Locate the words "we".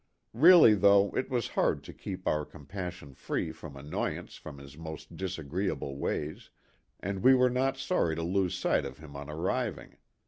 7.21-7.35